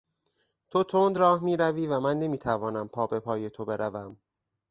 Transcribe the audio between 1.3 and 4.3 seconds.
میروی و من نمیتوانم پابهپای تو بروم.